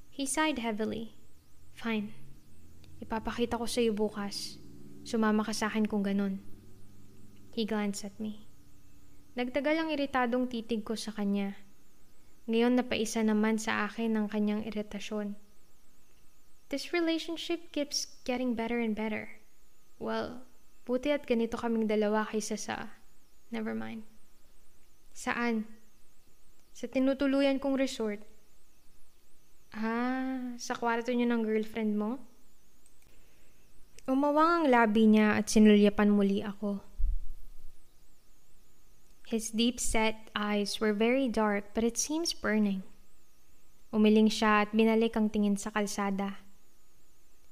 He 0.10 0.26
sighed 0.26 0.58
heavily. 0.58 1.14
Fine. 1.78 2.10
Ipapakita 3.06 3.62
ko 3.62 3.70
sa 3.70 3.86
iyo 3.86 3.94
bukas. 3.94 4.58
Sumama 5.06 5.46
ka 5.46 5.54
sa 5.54 5.70
akin 5.70 5.86
kung 5.86 6.02
ganun. 6.02 6.42
He 7.54 7.70
glanced 7.70 8.02
at 8.02 8.18
me. 8.18 8.50
Nagtagal 9.38 9.78
ang 9.78 9.90
iritadong 9.94 10.50
titig 10.50 10.82
ko 10.82 10.98
sa 10.98 11.14
kanya. 11.14 11.54
Ngayon 12.50 12.82
napaisa 12.82 13.22
naman 13.22 13.62
sa 13.62 13.86
akin 13.86 14.18
ang 14.18 14.26
kanyang 14.32 14.66
iritasyon. 14.66 15.38
This 16.74 16.90
relationship 16.90 17.70
keeps 17.70 18.10
getting 18.26 18.58
better 18.58 18.82
and 18.82 18.98
better. 18.98 19.38
Well, 20.02 20.50
buti 20.90 21.14
at 21.14 21.30
ganito 21.30 21.62
kaming 21.62 21.86
dalawa 21.86 22.26
kaysa 22.26 22.58
sa... 22.58 22.90
Never 23.54 23.78
mind. 23.78 24.15
Saan? 25.16 25.64
Sa 26.76 26.92
tinutuluyan 26.92 27.56
kong 27.56 27.80
resort. 27.80 28.20
Ah, 29.72 30.60
sa 30.60 30.76
kwarto 30.76 31.16
niyo 31.16 31.32
ng 31.32 31.48
girlfriend 31.48 31.96
mo? 31.96 32.20
Umawang 34.12 34.52
ang 34.52 34.66
labi 34.68 35.08
niya 35.08 35.40
at 35.40 35.48
sinulyapan 35.48 36.12
muli 36.12 36.44
ako. 36.44 36.84
His 39.32 39.56
deep-set 39.56 40.30
eyes 40.36 40.84
were 40.84 40.92
very 40.92 41.32
dark 41.32 41.72
but 41.72 41.88
it 41.88 41.96
seems 41.96 42.36
burning. 42.36 42.84
Umiling 43.96 44.28
siya 44.28 44.68
at 44.68 44.76
binalik 44.76 45.16
ang 45.16 45.32
tingin 45.32 45.56
sa 45.56 45.72
kalsada. 45.72 46.44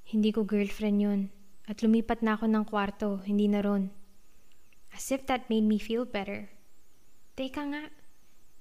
Hindi 0.04 0.36
ko 0.36 0.44
girlfriend 0.44 1.00
yun. 1.00 1.22
At 1.64 1.80
lumipat 1.80 2.20
na 2.20 2.36
ako 2.36 2.52
ng 2.52 2.66
kwarto, 2.68 3.24
hindi 3.24 3.48
na 3.48 3.64
ron. 3.64 3.88
As 4.92 5.16
if 5.16 5.24
that 5.32 5.48
made 5.48 5.64
me 5.64 5.80
feel 5.80 6.04
better. 6.04 6.52
Teka 7.34 7.62
nga, 7.70 7.84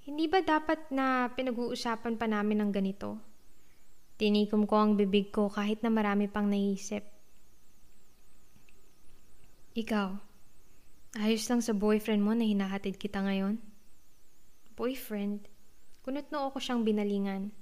hindi 0.09 0.27
ba 0.27 0.41
dapat 0.41 0.89
na 0.91 1.29
pinag-uusapan 1.33 2.17
pa 2.17 2.27
namin 2.27 2.65
ng 2.65 2.71
ganito? 2.73 3.21
Tinikom 4.17 4.65
ko 4.65 4.75
ang 4.81 4.93
bibig 4.97 5.29
ko 5.33 5.53
kahit 5.53 5.85
na 5.85 5.93
marami 5.93 6.27
pang 6.27 6.49
naisip. 6.49 7.05
Ikaw, 9.73 10.09
ayos 11.21 11.45
lang 11.49 11.61
sa 11.65 11.73
boyfriend 11.73 12.25
mo 12.25 12.33
na 12.37 12.45
hinahatid 12.45 13.01
kita 13.01 13.21
ngayon? 13.25 13.61
Boyfriend? 14.77 15.49
Kunot 16.05 16.29
no 16.33 16.49
ako 16.49 16.61
siyang 16.61 16.83
binalingan. 16.85 17.53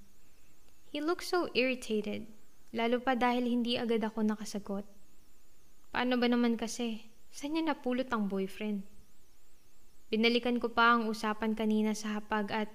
He 0.91 0.99
looked 0.99 1.27
so 1.27 1.47
irritated 1.55 2.27
Lalo 2.71 3.03
pa 3.03 3.19
dahil 3.19 3.51
hindi 3.51 3.75
agad 3.75 3.99
ako 4.07 4.23
nakasagot. 4.23 4.87
Paano 5.91 6.15
ba 6.23 6.31
naman 6.31 6.55
kasi? 6.55 7.03
Saan 7.35 7.59
niya 7.59 7.75
napulot 7.75 8.07
ang 8.15 8.31
boyfriend? 8.31 8.87
Binalikan 10.11 10.59
ko 10.59 10.75
pa 10.75 10.99
ang 10.99 11.07
usapan 11.07 11.55
kanina 11.55 11.95
sa 11.95 12.19
hapag 12.19 12.51
at 12.51 12.71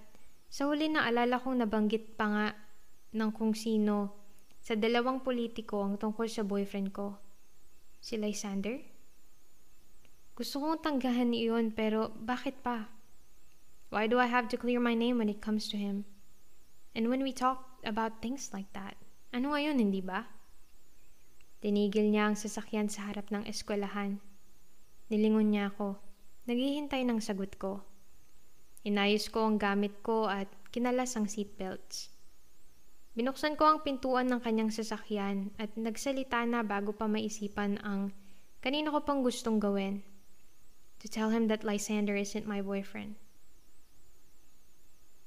sa 0.47 0.71
huli 0.71 0.87
na 0.87 1.03
alala 1.03 1.35
kong 1.35 1.59
nabanggit 1.59 2.15
pa 2.15 2.25
nga 2.31 2.47
ng 3.11 3.31
kung 3.35 3.51
sino 3.51 4.15
sa 4.63 4.79
dalawang 4.79 5.19
politiko 5.19 5.83
ang 5.83 5.99
tungkol 5.99 6.31
sa 6.31 6.47
boyfriend 6.47 6.95
ko. 6.95 7.19
Si 7.99 8.15
Lysander? 8.15 8.79
Gusto 10.31 10.63
kong 10.63 10.79
tanggahan 10.79 11.35
iyon 11.35 11.75
pero 11.75 12.15
bakit 12.15 12.63
pa? 12.63 12.87
Why 13.91 14.07
do 14.07 14.15
I 14.15 14.31
have 14.31 14.47
to 14.51 14.57
clear 14.59 14.79
my 14.79 14.95
name 14.95 15.19
when 15.19 15.27
it 15.27 15.43
comes 15.43 15.67
to 15.71 15.77
him? 15.77 16.07
And 16.95 17.11
when 17.11 17.19
we 17.19 17.35
talk 17.35 17.83
about 17.83 18.23
things 18.23 18.55
like 18.55 18.71
that? 18.71 18.95
Ano 19.35 19.51
ngayon, 19.51 19.83
hindi 19.83 19.99
ba? 19.99 20.23
Tinigil 21.59 22.15
niya 22.15 22.31
ang 22.31 22.39
sasakyan 22.39 22.87
sa 22.87 23.11
harap 23.11 23.27
ng 23.27 23.43
eskwelahan. 23.43 24.23
Nilingon 25.11 25.51
niya 25.51 25.75
ako. 25.75 25.99
Naghihintay 26.45 27.01
ng 27.09 27.17
sagot 27.25 27.57
ko. 27.57 27.81
Inayos 28.85 29.33
ko 29.33 29.49
ang 29.49 29.57
gamit 29.57 29.97
ko 30.05 30.29
at 30.29 30.45
kinalas 30.69 31.17
ang 31.17 31.25
seatbelts. 31.25 32.13
Binuksan 33.17 33.57
ko 33.57 33.65
ang 33.65 33.81
pintuan 33.81 34.29
ng 34.29 34.45
kanyang 34.45 34.69
sasakyan 34.69 35.49
at 35.57 35.73
nagsalita 35.73 36.45
na 36.45 36.61
bago 36.61 36.93
pa 36.93 37.09
maisipan 37.09 37.81
ang 37.81 38.13
kanina 38.61 38.93
ko 38.93 39.01
pang 39.01 39.25
gustong 39.25 39.57
gawin. 39.57 40.05
To 41.01 41.09
tell 41.09 41.33
him 41.33 41.49
that 41.49 41.65
Lysander 41.65 42.13
isn't 42.13 42.45
my 42.45 42.61
boyfriend. 42.61 43.17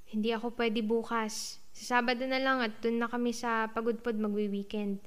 Hindi 0.06 0.30
ako 0.30 0.54
pwede 0.54 0.87
bukas. 0.87 1.58
Sa 1.75 1.98
Sabado 1.98 2.30
na 2.30 2.38
lang 2.38 2.62
at 2.62 2.78
dun 2.78 3.02
na 3.02 3.10
kami 3.10 3.34
sa 3.34 3.66
pagudpod 3.75 4.14
magwi-weekend. 4.22 5.02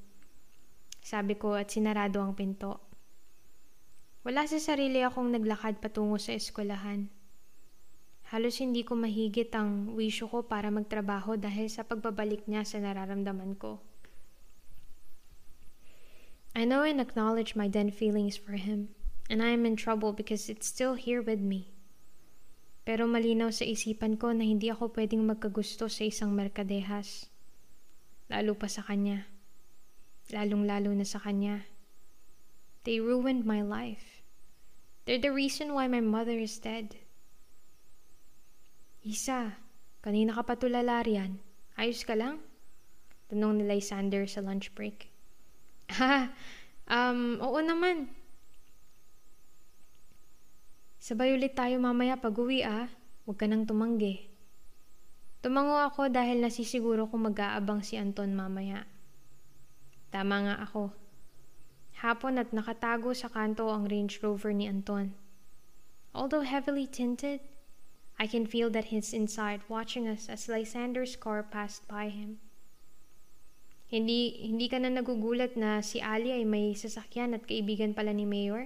Sabi 0.99 1.39
ko 1.39 1.55
at 1.55 1.71
sinarado 1.71 2.19
ang 2.19 2.35
pinto. 2.35 2.90
Wala 4.21 4.45
sa 4.45 4.61
sarili 4.61 5.01
akong 5.01 5.33
naglakad 5.33 5.81
patungo 5.81 6.21
sa 6.21 6.37
eskwelahan. 6.37 7.09
Halos 8.29 8.61
hindi 8.61 8.85
ko 8.85 8.95
mahigit 8.95 9.49
ang 9.57 9.97
wisyo 9.97 10.29
ko 10.29 10.45
para 10.45 10.69
magtrabaho 10.69 11.35
dahil 11.35 11.67
sa 11.67 11.83
pagbabalik 11.83 12.45
niya 12.45 12.63
sa 12.63 12.79
nararamdaman 12.79 13.57
ko. 13.57 13.81
I 16.53 16.67
know 16.67 16.83
and 16.85 17.01
acknowledge 17.01 17.57
my 17.57 17.71
then 17.71 17.89
feelings 17.89 18.35
for 18.35 18.59
him, 18.59 18.93
And 19.31 19.39
I 19.39 19.55
am 19.55 19.63
in 19.65 19.79
trouble 19.79 20.11
because 20.11 20.51
it's 20.51 20.67
still 20.67 20.99
here 20.99 21.23
with 21.23 21.39
me. 21.39 21.71
Pero 22.83 23.07
malinaw 23.07 23.55
sa 23.55 23.63
isipan 23.63 24.19
ko 24.19 24.35
na 24.35 24.43
hindi 24.43 24.67
ako 24.67 24.91
pwedeng 24.91 25.23
magkagusto 25.23 25.87
sa 25.87 26.03
isang 26.03 26.35
merkadehas. 26.35 27.31
Lalo 28.27 28.59
pa 28.59 28.67
sa 28.67 28.83
kanya. 28.83 29.31
Lalong-lalo 30.35 30.91
na 30.91 31.07
sa 31.07 31.23
kanya. 31.23 31.63
They 32.81 32.97
ruined 32.97 33.45
my 33.45 33.61
life. 33.61 34.25
They're 35.05 35.21
the 35.21 35.33
reason 35.33 35.73
why 35.73 35.85
my 35.85 36.01
mother 36.01 36.37
is 36.37 36.57
dead. 36.57 36.97
Isa, 39.05 39.57
kanina 40.01 40.33
ka 40.37 40.45
pa 40.45 40.55
tulala 40.57 41.05
riyan. 41.05 41.41
Ayos 41.77 42.05
ka 42.05 42.13
lang? 42.13 42.41
Tanong 43.29 43.61
ni 43.61 43.63
Lysander 43.65 44.25
sa 44.29 44.41
lunch 44.41 44.73
break. 44.73 45.09
Ha, 45.93 46.29
um, 46.95 47.41
oo 47.41 47.57
naman. 47.61 48.09
Sabay 51.01 51.33
ulit 51.33 51.57
tayo 51.57 51.81
mamaya 51.81 52.17
pag 52.17 52.37
uwi 52.37 52.61
ah. 52.61 52.85
Huwag 53.25 53.37
ka 53.41 53.45
nang 53.49 53.65
tumanggi. 53.65 54.29
Tumango 55.41 55.81
ako 55.81 56.13
dahil 56.13 56.41
nasisiguro 56.41 57.09
kong 57.09 57.33
mag-aabang 57.33 57.81
si 57.81 57.97
Anton 57.97 58.37
mamaya. 58.37 58.85
Tama 60.13 60.45
nga 60.45 60.55
ako. 60.61 61.00
Hapon 62.01 62.41
at 62.41 62.49
nakatago 62.49 63.13
sa 63.13 63.29
kanto 63.29 63.69
ang 63.69 63.85
Range 63.85 64.09
Rover 64.25 64.49
ni 64.49 64.65
Anton. 64.65 65.13
Although 66.17 66.41
heavily 66.41 66.89
tinted, 66.89 67.45
I 68.17 68.25
can 68.25 68.49
feel 68.49 68.73
that 68.73 68.89
he's 68.89 69.13
inside 69.13 69.61
watching 69.69 70.09
us 70.09 70.25
as 70.25 70.49
Lysander's 70.49 71.13
car 71.13 71.45
passed 71.45 71.85
by 71.85 72.09
him. 72.09 72.41
Hindi, 73.85 74.33
hindi 74.49 74.65
ka 74.65 74.81
na 74.81 74.89
nagugulat 74.89 75.53
na 75.53 75.85
si 75.85 76.01
Ali 76.01 76.33
ay 76.33 76.41
may 76.41 76.73
sasakyan 76.73 77.37
at 77.37 77.45
kaibigan 77.45 77.93
pala 77.93 78.17
ni 78.17 78.25
Mayor? 78.25 78.65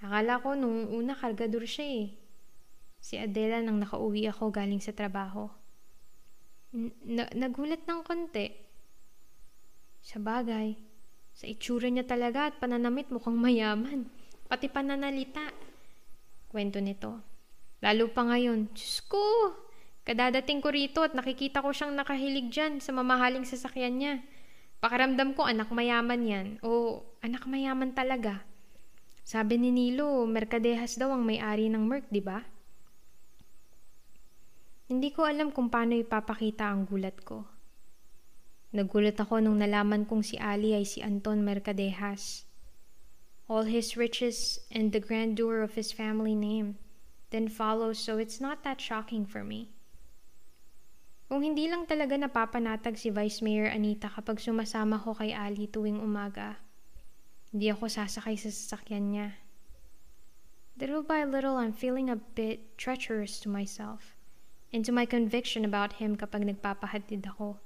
Akala 0.00 0.40
ko 0.40 0.56
nung 0.56 0.88
una 0.88 1.12
kargador 1.12 1.68
siya 1.68 2.08
eh. 2.08 2.08
Si 3.04 3.20
Adela 3.20 3.60
nang 3.60 3.84
nakauwi 3.84 4.24
ako 4.32 4.48
galing 4.48 4.80
sa 4.80 4.96
trabaho. 4.96 5.52
N- 6.72 7.32
nagulat 7.36 7.84
ng 7.84 8.00
konti. 8.00 8.48
Sa 10.00 10.16
bagay, 10.16 10.89
sa 11.40 11.48
itsura 11.48 11.88
niya 11.88 12.04
talaga 12.04 12.52
at 12.52 12.60
pananamit 12.60 13.08
mukhang 13.08 13.40
mayaman. 13.40 14.04
Pati 14.44 14.68
pananalita. 14.68 15.48
Kwento 16.52 16.84
nito. 16.84 17.16
Lalo 17.80 18.12
pa 18.12 18.28
ngayon, 18.28 18.68
Diyos 18.76 19.00
ko! 19.08 19.56
Kadadating 20.04 20.60
ko 20.60 20.68
rito 20.68 21.00
at 21.00 21.16
nakikita 21.16 21.64
ko 21.64 21.72
siyang 21.72 21.96
nakahilig 21.96 22.52
dyan 22.52 22.84
sa 22.84 22.92
mamahaling 22.92 23.48
sasakyan 23.48 23.96
niya. 23.96 24.14
Pakaramdam 24.84 25.32
ko 25.32 25.48
anak 25.48 25.72
mayaman 25.72 26.28
yan. 26.28 26.46
O 26.60 27.00
anak 27.24 27.48
mayaman 27.48 27.96
talaga. 27.96 28.44
Sabi 29.24 29.56
ni 29.56 29.72
Nilo, 29.72 30.28
Merkadehas 30.28 31.00
daw 31.00 31.08
ang 31.08 31.24
may-ari 31.24 31.72
ng 31.72 31.88
Merc, 31.88 32.04
di 32.12 32.20
ba? 32.20 32.44
Hindi 34.92 35.08
ko 35.08 35.24
alam 35.24 35.56
kung 35.56 35.72
paano 35.72 35.96
ipapakita 35.96 36.68
ang 36.68 36.84
gulat 36.84 37.16
ko. 37.24 37.59
Nagulat 38.70 39.18
ako 39.18 39.42
nung 39.42 39.58
nalaman 39.58 40.06
kong 40.06 40.22
si 40.22 40.38
Ali 40.38 40.78
ay 40.78 40.86
si 40.86 41.02
Anton 41.02 41.42
Mercadehas. 41.42 42.46
All 43.50 43.66
his 43.66 43.98
riches 43.98 44.62
and 44.70 44.94
the 44.94 45.02
grandeur 45.02 45.66
of 45.66 45.74
his 45.74 45.90
family 45.90 46.38
name 46.38 46.78
then 47.34 47.50
follows 47.50 47.98
so 47.98 48.18
it's 48.18 48.38
not 48.38 48.62
that 48.62 48.78
shocking 48.78 49.26
for 49.26 49.42
me. 49.42 49.74
Kung 51.30 51.46
hindi 51.46 51.70
lang 51.70 51.86
talaga 51.86 52.18
napapanatag 52.18 52.98
si 52.98 53.10
Vice 53.10 53.42
Mayor 53.42 53.70
Anita 53.70 54.10
kapag 54.10 54.42
sumasama 54.42 54.98
ko 54.98 55.14
kay 55.14 55.30
Ali 55.30 55.70
tuwing 55.70 56.02
umaga, 56.02 56.58
hindi 57.54 57.70
ako 57.70 57.86
sasakay 57.86 58.34
sa 58.34 58.50
sasakyan 58.50 59.14
niya. 59.14 59.28
Little 60.78 61.06
by 61.06 61.22
little, 61.26 61.58
I'm 61.58 61.74
feeling 61.74 62.10
a 62.10 62.18
bit 62.18 62.78
treacherous 62.78 63.38
to 63.42 63.50
myself 63.50 64.18
and 64.74 64.82
to 64.86 64.94
my 64.94 65.06
conviction 65.06 65.62
about 65.66 66.02
him 66.02 66.14
kapag 66.14 66.46
nagpapahatid 66.46 67.26
ako. 67.26 67.62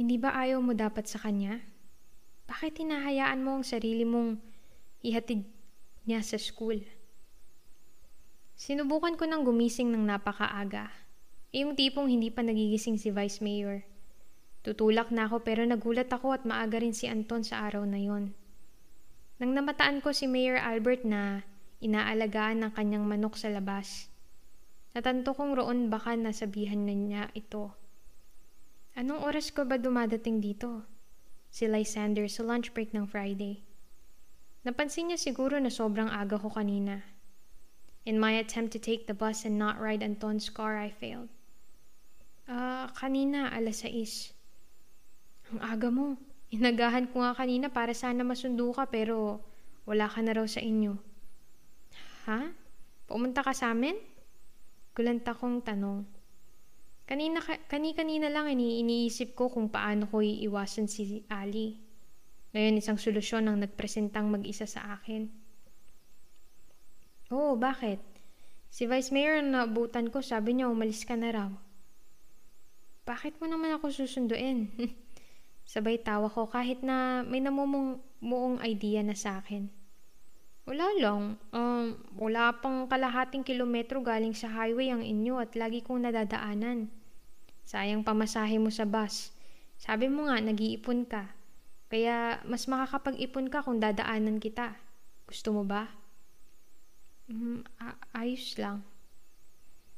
Hindi 0.00 0.16
ba 0.16 0.32
ayaw 0.32 0.64
mo 0.64 0.72
dapat 0.72 1.04
sa 1.04 1.20
kanya? 1.20 1.60
Bakit 2.48 2.80
hinahayaan 2.80 3.44
mo 3.44 3.60
ang 3.60 3.64
sarili 3.68 4.08
mong 4.08 4.40
ihatid 5.04 5.44
niya 6.08 6.24
sa 6.24 6.40
school? 6.40 6.80
Sinubukan 8.56 9.20
ko 9.20 9.28
ng 9.28 9.44
gumising 9.44 9.92
ng 9.92 10.08
napakaaga. 10.08 10.88
Yung 11.52 11.76
tipong 11.76 12.08
hindi 12.08 12.32
pa 12.32 12.40
nagigising 12.40 12.96
si 12.96 13.12
Vice 13.12 13.44
Mayor. 13.44 13.84
Tutulak 14.64 15.12
na 15.12 15.28
ako 15.28 15.44
pero 15.44 15.68
nagulat 15.68 16.08
ako 16.08 16.32
at 16.32 16.48
maaga 16.48 16.80
rin 16.80 16.96
si 16.96 17.04
Anton 17.04 17.44
sa 17.44 17.68
araw 17.68 17.84
na 17.84 18.00
yon. 18.00 18.32
Nang 19.36 19.52
namataan 19.52 20.00
ko 20.00 20.16
si 20.16 20.24
Mayor 20.24 20.64
Albert 20.64 21.04
na 21.04 21.44
inaalagaan 21.84 22.64
ng 22.64 22.72
kanyang 22.72 23.04
manok 23.04 23.36
sa 23.36 23.52
labas, 23.52 24.08
natanto 24.96 25.36
kong 25.36 25.60
roon 25.60 25.92
baka 25.92 26.16
nasabihan 26.16 26.88
na 26.88 26.96
niya 26.96 27.22
ito. 27.36 27.76
Anong 28.98 29.22
oras 29.22 29.54
ko 29.54 29.62
ba 29.62 29.78
dumadating 29.78 30.42
dito? 30.42 30.82
Si 31.50 31.66
Lysander 31.66 32.26
sa 32.26 32.42
lunch 32.46 32.74
break 32.74 32.90
ng 32.94 33.06
Friday. 33.06 33.62
Napansin 34.66 35.10
niya 35.10 35.18
siguro 35.18 35.56
na 35.56 35.72
sobrang 35.72 36.10
aga 36.10 36.36
ko 36.36 36.50
kanina. 36.52 37.02
In 38.04 38.20
my 38.20 38.36
attempt 38.36 38.72
to 38.76 38.80
take 38.80 39.06
the 39.06 39.16
bus 39.16 39.44
and 39.44 39.56
not 39.56 39.80
ride 39.80 40.02
Anton's 40.02 40.48
car, 40.48 40.76
I 40.76 40.92
failed. 40.92 41.28
Ah, 42.50 42.56
uh, 42.56 42.86
kanina 42.96 43.52
alas 43.54 43.86
6. 43.86 44.34
Ang 45.54 45.60
aga 45.62 45.88
mo. 45.88 46.18
Inagahan 46.50 47.06
ko 47.14 47.22
nga 47.22 47.38
kanina 47.38 47.70
para 47.70 47.94
sana 47.94 48.26
masundo 48.26 48.74
ka 48.74 48.90
pero 48.90 49.38
wala 49.86 50.10
ka 50.10 50.18
na 50.18 50.34
raw 50.34 50.46
sa 50.50 50.58
inyo. 50.58 50.98
Ha? 52.26 52.50
Pumunta 53.06 53.46
ka 53.46 53.54
sa 53.54 53.70
amin? 53.70 53.94
Gulanta 54.94 55.30
kong 55.32 55.62
tanong. 55.62 56.19
Kanina, 57.10 57.42
kani-kanina 57.42 58.30
lang 58.30 58.54
ini 58.54 58.86
iniisip 58.86 59.34
ko 59.34 59.50
kung 59.50 59.66
paano 59.66 60.06
ko 60.06 60.22
iiwasan 60.22 60.86
si 60.86 61.26
Ali. 61.26 61.74
Ngayon 62.54 62.78
isang 62.78 63.02
solusyon 63.02 63.50
ang 63.50 63.58
nagpresentang 63.58 64.30
mag-isa 64.30 64.62
sa 64.62 64.94
akin. 64.94 65.26
Oo, 67.34 67.58
bakit? 67.58 67.98
Si 68.70 68.86
Vice 68.86 69.10
Mayor 69.10 69.42
na 69.42 69.66
naabutan 69.66 70.06
ko, 70.14 70.22
sabi 70.22 70.54
niya 70.54 70.70
umalis 70.70 71.02
ka 71.02 71.18
na 71.18 71.34
raw. 71.34 71.50
Bakit 73.10 73.42
mo 73.42 73.50
naman 73.50 73.74
ako 73.74 73.90
susunduin? 73.90 74.70
Sabay 75.66 75.98
tawa 75.98 76.30
ko 76.30 76.46
kahit 76.46 76.86
na 76.86 77.26
may 77.26 77.42
namumong 77.42 77.98
muong 78.22 78.62
idea 78.62 79.02
na 79.02 79.18
sa 79.18 79.42
akin. 79.42 79.66
Wala 80.62 80.86
lang. 80.94 81.42
Um, 81.50 81.98
wala 82.14 82.54
pang 82.62 82.86
kalahating 82.86 83.42
kilometro 83.42 83.98
galing 83.98 84.30
sa 84.30 84.46
highway 84.46 84.94
ang 84.94 85.02
inyo 85.02 85.42
at 85.42 85.58
lagi 85.58 85.82
kong 85.82 86.06
nadadaanan. 86.06 86.99
Sayang 87.70 88.02
pamasahe 88.02 88.58
mo 88.58 88.66
sa 88.66 88.82
bus. 88.82 89.30
Sabi 89.78 90.10
mo 90.10 90.26
nga, 90.26 90.42
nag-iipon 90.42 91.06
ka. 91.06 91.30
Kaya 91.86 92.42
mas 92.42 92.66
makakapag-ipon 92.66 93.46
ka 93.46 93.62
kung 93.62 93.78
dadaanan 93.78 94.42
kita. 94.42 94.74
Gusto 95.30 95.54
mo 95.54 95.62
ba? 95.62 95.86
Mm, 97.30 97.62
ayos 98.10 98.58
lang. 98.58 98.82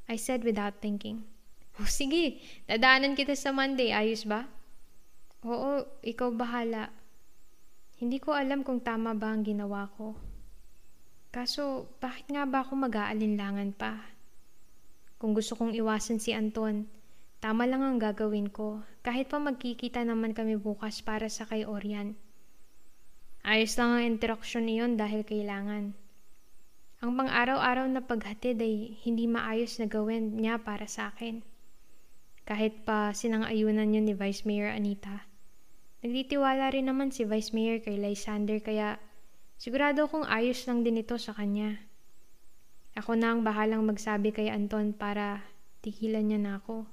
I 0.05 0.21
said 0.21 0.45
without 0.45 0.85
thinking. 0.85 1.25
Oh, 1.81 1.89
sige, 1.89 2.37
dadaanan 2.69 3.17
kita 3.17 3.33
sa 3.33 3.49
Monday. 3.49 3.97
Ayos 3.97 4.29
ba? 4.29 4.45
Oo, 5.41 5.89
ikaw 6.05 6.29
bahala. 6.29 6.93
Hindi 7.97 8.21
ko 8.21 8.37
alam 8.37 8.61
kung 8.61 8.85
tama 8.85 9.17
ba 9.17 9.33
ang 9.33 9.41
ginawa 9.41 9.89
ko. 9.97 10.13
Kaso, 11.33 11.89
bakit 11.97 12.29
nga 12.29 12.45
ba 12.45 12.61
ako 12.61 12.77
mag-aalinlangan 12.77 13.73
pa? 13.73 14.05
Kung 15.17 15.33
gusto 15.33 15.57
kong 15.57 15.73
iwasan 15.73 16.21
si 16.21 16.37
Anton, 16.37 16.85
tama 17.43 17.67
lang 17.67 17.83
ang 17.83 17.99
gagawin 17.99 18.47
ko, 18.47 18.87
kahit 19.03 19.27
pa 19.27 19.43
magkikita 19.43 20.07
naman 20.07 20.31
kami 20.31 20.55
bukas 20.55 21.03
para 21.03 21.27
sa 21.27 21.43
kay 21.43 21.67
Orian. 21.67 22.15
Ayos 23.43 23.75
lang 23.75 23.99
ang 23.99 24.05
interaksyon 24.07 24.71
niyon 24.71 24.95
dahil 24.95 25.27
kailangan. 25.27 25.99
Ang 27.03 27.11
pang-araw-araw 27.19 27.91
na 27.91 27.99
paghatid 27.99 28.63
ay 28.63 28.95
hindi 29.03 29.27
maayos 29.27 29.83
na 29.83 29.91
gawin 29.91 30.39
niya 30.39 30.63
para 30.63 30.87
sa 30.87 31.11
akin. 31.11 31.43
Kahit 32.47 32.87
pa 32.87 33.11
sinang-ayunan 33.11 33.91
yun 33.91 34.07
ni 34.07 34.15
Vice 34.15 34.47
Mayor 34.47 34.71
Anita. 34.71 35.27
Nagtitiwala 36.07 36.71
rin 36.71 36.87
naman 36.87 37.11
si 37.11 37.27
Vice 37.27 37.51
Mayor 37.51 37.83
kay 37.83 37.99
Lysander 37.99 38.63
kaya 38.63 39.03
sigurado 39.59 40.07
kong 40.07 40.31
ayos 40.31 40.63
lang 40.71 40.87
din 40.87 41.03
ito 41.03 41.19
sa 41.19 41.35
kanya. 41.35 41.75
Ako 42.95 43.19
na 43.19 43.35
ang 43.35 43.43
bahalang 43.43 43.83
magsabi 43.83 44.31
kay 44.31 44.47
Anton 44.47 44.95
para 44.95 45.43
tigilan 45.83 46.31
niya 46.31 46.39
na 46.39 46.53
ako. 46.63 46.87